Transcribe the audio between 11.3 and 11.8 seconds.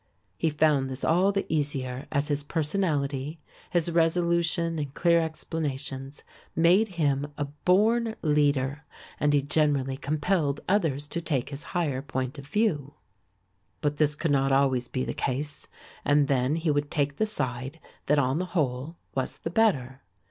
his